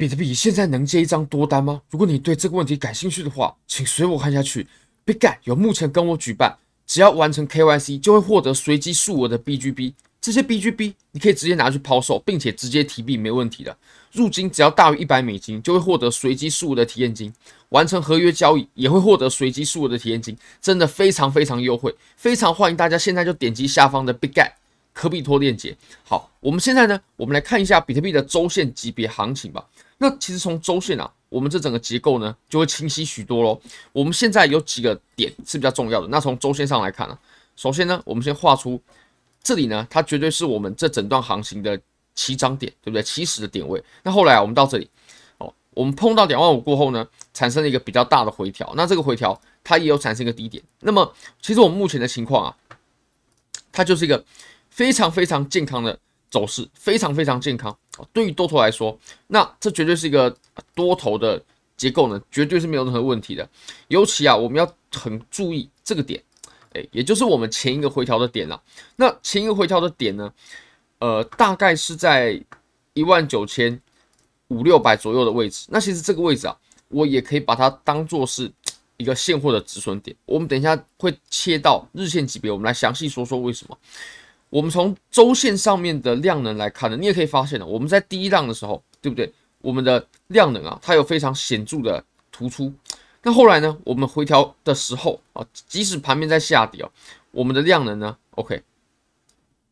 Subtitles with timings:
[0.00, 1.82] 比特币现在能接一张多单吗？
[1.90, 4.66] 如果你对这个问题感兴趣的话，请随我看下去。
[5.04, 13.76] Bitget 有目前跟我举办，只要完成 KYC 就会获得随机数额的 BGB，这些 BGB 你可以直接拿去抛售，并且直接提币没问题的。
[14.12, 17.30] 入金只要大于一百美金，就会获得随机数额的体验金，
[17.68, 24.52] 完成合约交易也会获得随机数额的体验金，真的非常非常优惠，非常欢迎大家现在就点击下方的 Bitget
[24.94, 25.76] 科比托链接。
[26.02, 29.62] 好，我们现在呢，我们来看一下比特币的周线级别行情吧。
[30.02, 33.60] 那其实从周线啊，我们这整个结构呢就会清晰许多喽。
[33.92, 36.08] 我们现在有几个点是比较重要的。
[36.08, 37.18] 那从周线上来看呢，
[37.54, 38.80] 首先呢，我们先画出
[39.42, 41.78] 这里呢，它绝对是我们这整段行情的
[42.14, 43.02] 起涨点，对不对？
[43.02, 43.82] 起始的点位。
[44.02, 44.88] 那后来啊，我们到这里，
[45.36, 48.72] 哦，我们碰到两万五过后呢，产生了一个比较大的回调。
[48.74, 50.64] 那这个回调它也有产生一个低点。
[50.80, 52.56] 那么其实我们目前的情况啊，
[53.70, 54.24] 它就是一个
[54.70, 55.98] 非常非常健康的。
[56.30, 57.76] 走势非常非常健康，
[58.12, 60.34] 对于多头来说，那这绝对是一个
[60.74, 61.42] 多头的
[61.76, 63.48] 结构呢，绝对是没有任何问题的。
[63.88, 66.22] 尤其啊，我们要很注意这个点，
[66.72, 68.62] 哎，也就是我们前一个回调的点了。
[68.94, 70.32] 那前一个回调的点呢，
[71.00, 72.40] 呃，大概是在
[72.92, 73.80] 一万九千
[74.48, 75.66] 五六百左右的位置。
[75.70, 76.56] 那其实这个位置啊，
[76.88, 78.48] 我也可以把它当做是
[78.98, 80.16] 一个现货的止损点。
[80.26, 83.76] 我们等一下会切到日线级别，我们来详细说说为什么。
[84.50, 89.32] 我们从周线上面的量能来看呢，你也可以发现呢，我们在第一浪的时候，对不对？
[89.62, 92.72] 我们的量能啊，它有非常显著的突出。
[93.22, 96.90] 那后来呢，我们回调的时候啊，即使盘面在下跌啊，
[97.30, 98.62] 我们的量能呢，OK，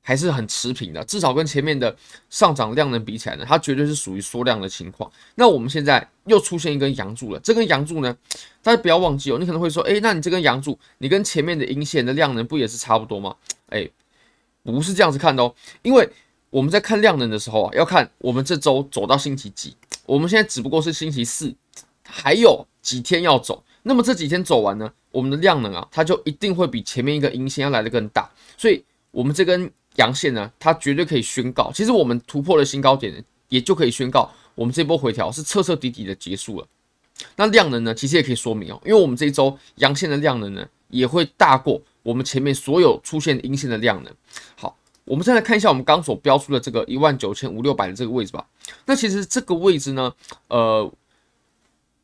[0.03, 1.97] 还是很持平的，至少跟前面的
[2.31, 5.11] 上涨量能比起来呢，它绝对是属于缩量的情况。
[5.35, 8.17] 那我们现在又出现一根阳柱了，这根阳柱呢，
[8.63, 13.35] 大家不要忘记哦，你可能会说，诶，那你这根阳柱，你跟前面的阴线的量能不也是差不多吗？
[13.71, 13.91] 诶。
[14.75, 16.09] 不是这样子看的哦，因为
[16.51, 19.77] 我们在看量能的时候啊，要看我们这周走到星期几。
[20.07, 21.55] 我们现在只不过是星期四，
[22.03, 23.63] 还有几天要走。
[23.83, 28.31] 那么这几天走完呢，我们的量能啊，它就一定会比前面一个阴线要来的更大。
[28.57, 36.67] 所以，我们这根阳线呢，它绝对可以宣告，其实我们突破了新高点，也就可以宣告我们这波回调是彻彻底底的结束了。
[37.37, 41.81] 那量能呢，其实也可以说明哦，因为我们这一周阳线的量能呢，也会大过。
[42.09, 44.11] 我们前面所有出现阴线的量能，
[44.57, 44.75] 好，
[45.05, 48.47] 我们再来看一下我们刚所标出的这个一万九千五六百的这个位置吧。
[48.87, 50.11] 那其实这个位置呢，
[50.47, 50.91] 呃，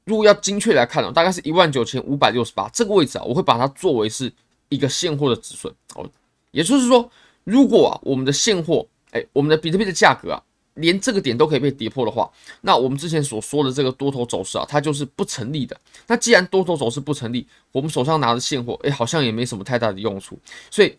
[0.05, 4.31] 如果要精确来看呢，大概是一万九千五百六十八这个位置啊，我会把它作为是
[4.69, 6.07] 一个现货的止损哦。
[6.51, 7.11] 也就是说，
[7.45, 10.43] 如果啊我们的现货，哎，我们的比特币的价格啊。
[10.75, 12.31] 连这个点都可以被跌破的话，
[12.63, 15.79] 那我们之前所说的这个多头走势啊，它就是不成立的。
[16.07, 20.39] 那既然多头走势不成立，我们手上拿的现货，哎，好像也没什么太大的用处。
[20.71, 20.97] 所以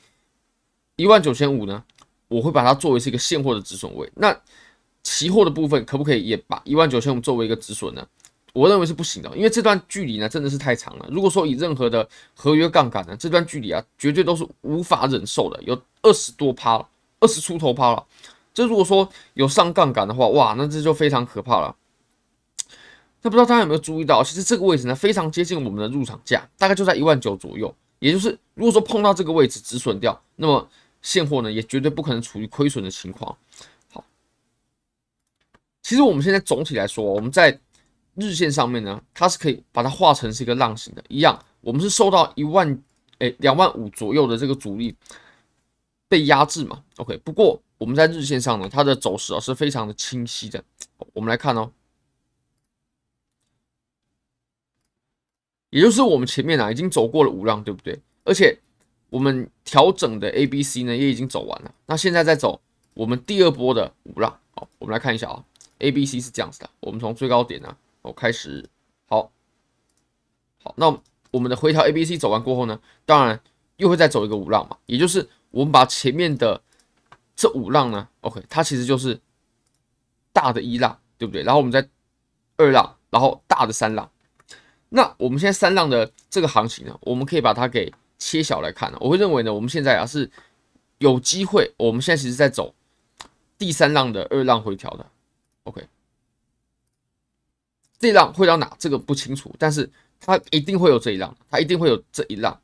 [0.96, 1.84] 一万九千五呢，
[2.28, 4.10] 我会把它作为是一个现货的止损位。
[4.16, 4.38] 那
[5.04, 8.08] 期货的部分可不可以也把一万九千五作为一个止损呢？
[8.54, 11.06] 我认为是不行的，因为这段距离呢真的是太长了。
[11.12, 16.88] 如果说以任何的合约杠杆呢，这段距离啊，绝对都是无法忍受的，有二十多趴了，
[17.20, 18.02] 二十出头趴了。
[18.56, 21.76] 这如果说有上杠杆的话，哇，那这就非常可怕了。
[23.22, 27.76] 那不知道大家有没有注意到，其实这个位置呢非常接近我们的入场价，大概就在一万九左右。
[28.00, 30.66] 也就是如果说碰到这个位置止损掉，那么
[31.02, 33.36] 现货呢也绝对不可能处于亏损的情况。
[33.92, 34.06] 好，
[35.84, 37.60] 其实我们现在总体来说，我们在
[38.14, 42.82] 日线上面呢，它是可以把它画成是一个浪形的，一样，我们是受到一万
[43.20, 44.96] 诶两万五左右的这个阻力
[46.08, 46.82] 被压制嘛。
[46.96, 47.62] OK，不过。
[47.78, 50.64] 我们在日线上呢，它的走势啊是非常的清晰的。
[51.14, 51.72] 我们来看哦，
[55.70, 58.00] 也就是我们前面啊已经走过了五浪，对不对？
[58.24, 58.58] 而且
[59.10, 61.76] 我们调整的 A、B、C 呢也已经走完了。
[61.86, 62.62] 那现在在走
[62.94, 64.40] 我们第二波的五浪。
[64.52, 65.44] 好，我们来看一下啊
[65.80, 66.70] ，A、B、C 是这样子的。
[66.80, 68.68] 我们从最高点呢，我开始，
[69.08, 69.30] 好，
[70.64, 70.98] 好，那
[71.32, 73.38] 我们的回调 A、B、C 走完过后呢，当然
[73.76, 76.62] 又会再走一个五浪嘛，也就是我们把前面的。
[77.36, 79.20] 这五浪呢？OK，它其实就是
[80.32, 81.44] 大的一浪，对不对？
[81.44, 81.88] 然后我们在
[82.58, 84.10] 二浪，然后大的三浪。
[84.90, 88.98] 那我们现在三浪的这个行情呢，我们可以把它给切小来看呢。
[89.02, 90.32] 我会认为呢，我们现在啊是
[91.00, 92.74] 有机会，我们现在其实在走
[93.58, 95.06] 第三浪的二浪回调的。
[95.64, 95.86] OK，
[98.00, 98.74] 这一浪会到哪？
[98.80, 99.92] 这个不清楚，但是
[100.22, 102.62] 它一定会有这一浪，它一定会有这一浪。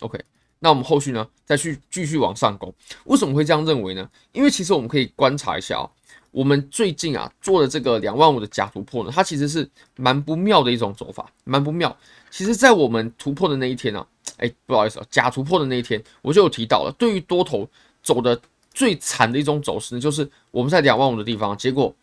[0.00, 0.24] OK。
[0.60, 2.72] 那我们后续呢，再去继续往上攻。
[3.04, 4.08] 为什么会这样认为呢？
[4.32, 5.88] 因为其实我们可以观察一下啊、
[6.30, 11.96] 我们最近啊做的这个两万五的假突破呢，它其实是蛮不妙的一种走法，蛮不妙。
[12.30, 14.06] 其实，在我们突破的那一天呢、啊，
[14.38, 17.66] 哎，不好意思啊，假突破的那一天，我就有提到了，对于多头
[18.02, 18.38] 走的
[18.74, 21.94] 最惨的一种走势呢，就是我们在两万五的地方，结果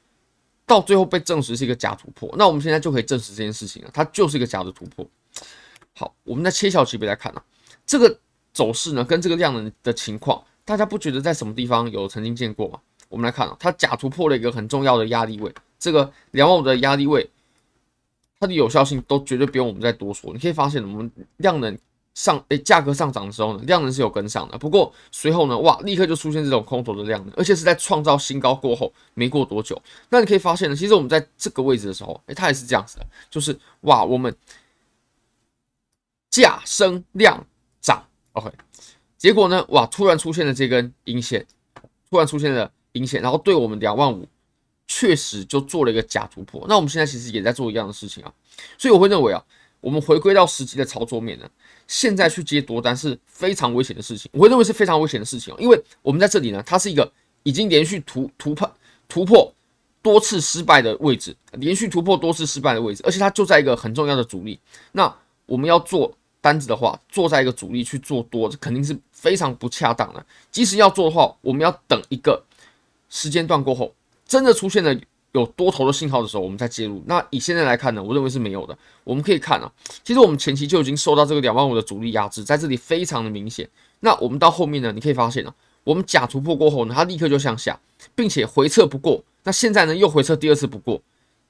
[0.66, 5.06] 到最后被证实是一个假突破，那我们现在就可以证实这件事情了，它就是一个假的突破。
[5.94, 7.44] 好，我们再切小级别来看啊，
[7.86, 8.20] 这个
[8.54, 12.80] 走势呢跟这个量能的情况，大家不觉得在什么地方有曾经见过吗？
[13.10, 17.30] 我们来看啊，它假突破了一个很重要的压力位，这个两万五的压力位，
[18.40, 20.32] 它的有效性都绝对不用我们再多说。
[20.34, 21.78] 你可以发现，我们量能
[22.14, 29.80] 上诶价格上涨的时候呢，量能是有跟上的，不过随后呢，哇，立刻就出现这种空头的量能，而且是在创造新高过后没过多久。
[30.10, 34.36] 那你可以发现呢，其实我们在这个位置的时候，诶，它也是这样子的，就是哇，我们。
[36.30, 37.46] 价升量
[38.34, 38.52] ，OK，
[39.18, 39.66] 结果呢？
[39.70, 41.46] 哇，突然出现了这根阴线，
[42.10, 44.28] 突然出现了阴线，然后对我们两万五
[44.86, 46.66] 确实就做了一个假突破。
[46.68, 48.34] 那我们现在其实也在做一样的事情啊，
[48.78, 49.42] 所以我会认为啊，
[49.80, 51.50] 我们回归到实际的操作面呢，
[51.88, 54.30] 现在去接多单是非常危险的事情。
[54.34, 57.10] 我会认为是非常危险的事情啊，因为我们在这里呢，它是一个
[57.44, 58.76] 已经连续突突破
[59.08, 59.54] 突破
[60.02, 64.60] 多次失败的位置，连续突破多次失败的位置，而且它就在一个很重要的阻力。
[64.92, 65.16] 那
[65.46, 66.18] 我们要做。
[66.44, 70.24] 单子的话，做在一个主力去做多，这肯定是非常不恰当的。
[70.52, 72.44] 即使要做的话，我们要等一个
[73.10, 73.94] 时间段过后，
[74.28, 74.94] 真的出现了
[75.32, 77.02] 有多头的信号的时候，我们再介入。
[77.06, 78.78] 那以现在来看呢，我认为是没有的。
[79.06, 79.72] 我们可以看啊，
[80.04, 83.70] 其实我们前期就已经受到这个两万五的主力压制，在这里非常的明显。
[84.02, 85.56] 那我们到后面呢，你可以发现啊，
[85.86, 87.80] 我们假突破过后呢，它立刻就向下，
[88.14, 89.24] 并且回撤不过。
[89.46, 91.02] 那现在呢，又回撤第二次不过。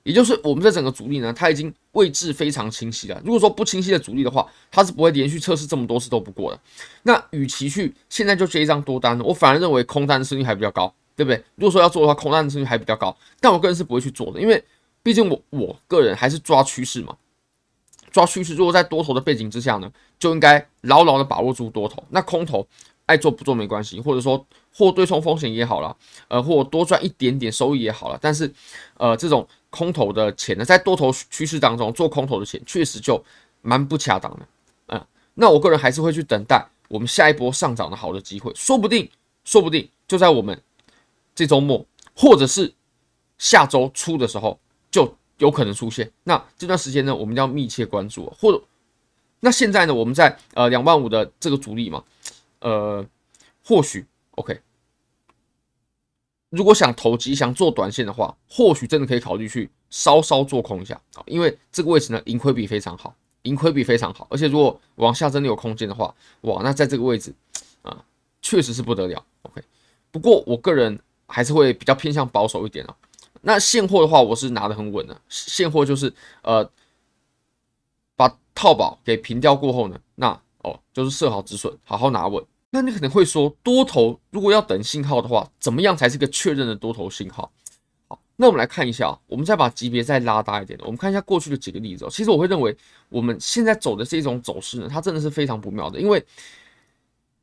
[0.03, 3.21] 也就是我们这整个主力呢，它已经位置非常清晰了。
[3.23, 6.59] 如果说不清晰的主力的话，它是不会连续测试这么多次都不过的。
[7.03, 11.41] 那与其去现在就接一张多单，我反而认为空单的胜率还比较高，对不对？
[11.55, 13.15] 如果说要做的话，空单的胜率还比较高。
[13.39, 14.61] 但我个人是不会去做的，因为
[15.01, 17.15] 毕竟我我个人还是抓趋势嘛，
[18.11, 18.55] 抓趋势。
[18.55, 19.89] 如果在多头的背景之下呢，
[20.19, 22.03] 就应该牢牢的把握住多头。
[22.09, 22.67] 那空头
[23.05, 25.95] 爱做不做没关系，或者说或对冲风险也好了，
[26.27, 28.19] 呃，或多赚一点点收益也好了。
[28.21, 28.53] 但是，
[28.97, 29.47] 呃，这种。
[29.75, 33.19] 空头的钱呢，在多头趋势当中做空头的钱，确实就
[33.63, 34.47] 蛮不恰当的。
[34.89, 39.09] 嗯，那我个人还是会去等待我们下一波上涨的好的机会，说不定，
[39.43, 40.61] 说不定就在我们
[41.33, 41.83] 这周末，
[42.15, 42.71] 或者是
[43.39, 44.59] 下周初的时候
[44.91, 46.11] 就有可能出现。
[46.23, 48.31] 那这段时间呢，我们要密切关注。
[48.37, 48.61] 或者，
[49.39, 52.03] 那现在呢，我们在呃两万五的这个阻力嘛，
[52.63, 53.05] 呃，
[53.63, 54.59] 或许 OK。
[56.49, 67.33] 如果想投机、想做短线的话，或许真的可以考虑去稍稍做空一下啊，因为这个位置呢，盈亏比非常好，盈亏比非常好，而且如果往下真的有空间的话，哇，那在这个位置
[67.81, 68.05] 啊，
[68.41, 69.25] 确实是不得了。
[69.41, 69.63] OK，
[70.11, 72.95] 不过我个人还是会比较偏向保守一点啊。
[73.41, 76.13] 那现货的话，我是拿得很稳的，现货就是
[76.43, 76.69] 呃，
[78.15, 82.45] 把套保给平掉过后呢，那哦，就是设好止损，好好拿稳。
[82.75, 87.51] 那你可能会说，多头如果要等信号的话，怎么样才是个确认的多头信号？
[88.07, 92.07] 好，那我们来看一下，我们再把级别再拉大一点，我们看一下过去的几个例子。
[92.09, 92.75] 其实我会认为，
[93.09, 96.25] 我们现在走的这种走势呢，它真的是非常不妙的，因为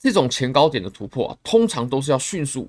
[0.00, 2.68] 这种前高点的突破啊，通常都是要迅速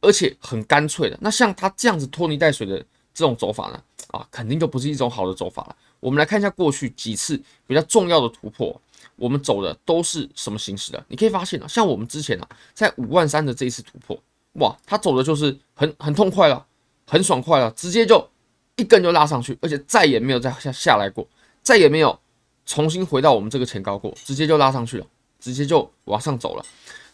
[0.00, 1.18] 而且很干脆的。
[1.20, 2.78] 那像它这样子拖泥带水的
[3.12, 3.82] 这种走法呢，
[4.12, 5.76] 啊，肯定就不是一种好的走法了。
[6.00, 8.80] 我们来看一下过去几次比较重要的突破。
[9.16, 11.04] 我们走的都是什么形式的？
[11.08, 14.20] 你可以发现啊，像我们之前啊，在五万三的这一次突破，
[14.54, 16.64] 哇，它走的就是很很痛快了，
[17.06, 18.28] 很爽快了，直接就
[18.76, 21.26] 一根就拉上去，而且再也没有再下下来过，
[21.62, 22.18] 再也没有
[22.64, 25.06] 重新回到我们这个前高过，直接就拉上去了，
[25.40, 26.64] 直接就往上走了。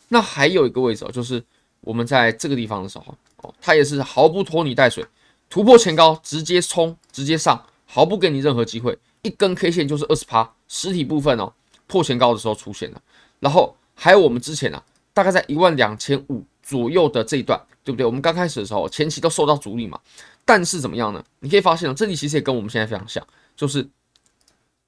[0.08, 1.42] 那还有一个位置哦，就是
[1.80, 5.04] 我们在这个地方的时候，哦，它也是毫不拖泥带水，
[5.48, 11.52] 突破前高直接冲，直接上，毫不给你任何机会，一根 K 线就是二十趴，实体部分哦。
[11.86, 13.02] 破前高的时候出现了，
[13.40, 18.06] 然后还有我们之前啊，大概在一万两千五左右的这一段，对不对？
[18.06, 20.00] 我们刚开始的时候前期都受到阻力嘛，
[20.44, 21.24] 但是怎么样呢？
[21.40, 23.86] 你可以发现啊，这里其实也跟我们现在非常像，就是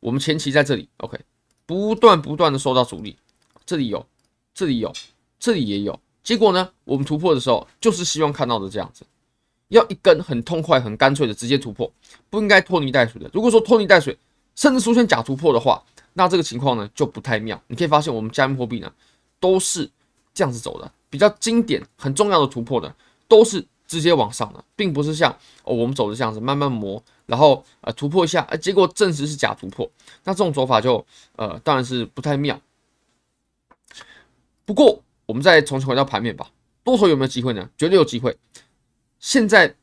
[0.00, 1.18] 我们前期在这里，OK，
[1.66, 3.16] 不断不断的受到阻力，
[3.64, 4.04] 这里有，
[4.54, 4.92] 这里有，
[5.38, 9.04] 这里也有，结果呢，我们突破的时候就是希望看到的这样子，
[9.68, 11.90] 要一根很痛快、很干脆的直接突破，
[12.30, 13.30] 不应该拖泥带水的。
[13.32, 14.16] 如果说拖泥带水，
[14.54, 15.82] 甚至出现假突破的话，
[16.18, 18.90] 那这个情况呢就不太妙，你可以发现我们加密货币呢
[19.38, 19.90] 都是
[20.32, 22.94] 这样子走的，比较经典、很重要的突破的
[23.28, 25.30] 都是直接往上的，并不是像
[25.64, 29.90] 哦我们走的这样子慢慢磨，然后呃突破一下，呃结果证实是假突破，
[30.24, 31.04] 那这种走法就
[31.36, 32.58] 呃当然是不太妙。
[34.64, 36.50] 不过我们再重新回到盘面吧，
[36.82, 37.68] 多头有没有机会呢？
[37.76, 38.34] 绝对有机会。
[39.20, 39.74] 现在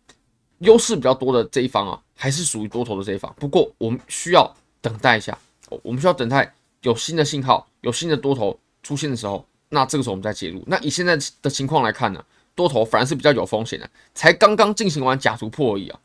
[0.59, 5.37] 优势比较多的这一方啊，还是属于多头的这一方，不过我们需要等待一下。
[5.81, 10.63] 我们需要等待有新的信号、有新的多头出现的时候，那这个时候我们再介入。
[10.67, 15.99] 那以现在的情况来看呢，多头反而是比较有风险的，才刚刚进行完假突破而已啊，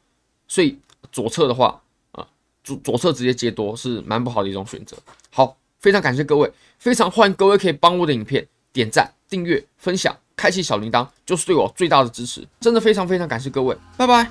[0.47, 0.79] 所以
[1.13, 1.81] 左侧的话
[2.13, 2.27] 啊，
[2.65, 4.97] 左左侧直接接多是蛮不好的一种选择。
[5.31, 12.47] 好，非常感谢各位，非常欢迎各位可以帮我的影片点赞、订阅、分享、开启小铃铛，就是对我最大的支持。
[12.61, 14.31] 真的非常非常感谢各位，拜拜。